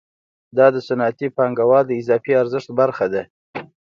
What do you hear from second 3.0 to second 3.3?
ده